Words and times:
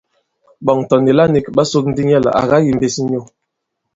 Ɓɔ̀ŋ 0.65 0.79
tɔ̀ 0.89 0.99
nìla 1.05 1.23
nīk 1.33 1.47
ɓa 1.55 1.63
sōk 1.71 1.85
ndī 1.91 2.03
nyɛ 2.05 2.17
lā 2.25 2.31
à 2.39 2.41
kayīmbīs 2.49 2.95
nyu. 3.09 3.21